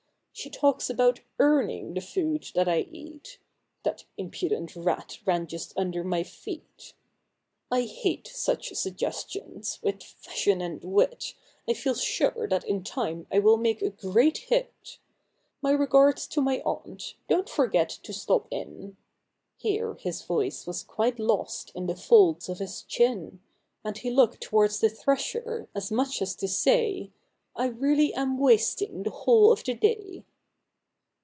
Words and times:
She 0.33 0.49
talks 0.49 0.89
about 0.89 1.19
earning 1.37 1.93
the 1.93 2.01
food 2.01 2.47
that 2.55 2.67
I 2.67 2.79
eat, 2.91 3.37
(That 3.83 4.05
impudent 4.17 4.75
rat 4.75 5.19
ran 5.23 5.45
just 5.45 5.71
under 5.77 6.03
my 6.03 6.23
feet,) 6.23 6.93
I 7.69 7.83
hate 7.83 8.27
such 8.33 8.73
suggestions! 8.73 9.77
with 9.83 10.01
fashion 10.01 10.59
and 10.59 10.83
wit, 10.83 11.35
I 11.69 11.73
feel 11.73 11.93
sure 11.93 12.47
that 12.49 12.63
in 12.63 12.83
time 12.83 13.27
I 13.31 13.37
will 13.37 13.57
make 13.57 13.83
a 13.83 13.91
great 13.91 14.37
hit. 14.37 14.97
My 15.61 15.69
regards 15.71 16.25
to 16.27 16.41
my 16.41 16.61
Aunt; 16.65 17.13
don't 17.29 17.49
forget 17.49 17.89
to 18.01 18.13
stop 18.13 18.47
in 18.49 18.97
Here 19.57 19.93
his 19.99 20.23
voice 20.23 20.65
was 20.65 20.81
quite 20.81 21.19
lost 21.19 21.71
in 21.75 21.85
the 21.85 21.95
folds 21.95 22.49
of 22.49 22.57
his 22.57 22.81
chin. 22.81 23.41
And 23.83 23.95
he 23.99 24.09
looked 24.09 24.41
towards 24.41 24.79
the 24.79 24.89
thresher, 24.89 25.67
as 25.75 25.91
much 25.91 26.19
as 26.19 26.35
to 26.37 26.47
say,." 26.47 27.11
I 27.61 27.65
really 27.67 28.11
am 28.15 28.39
wasting 28.39 29.03
the 29.03 29.09
whole 29.11 29.51
of 29.51 29.63
the 29.65 29.73
day." 29.75 30.23